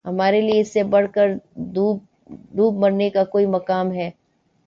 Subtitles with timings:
[0.05, 1.27] ہمارے لیے اس سے بڑھ کر
[2.53, 4.09] دوب مرنے کا کوئی مقام ہے